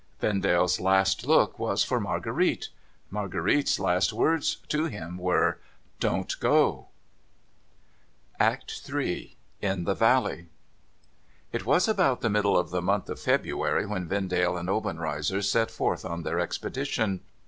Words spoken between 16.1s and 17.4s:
their expedition.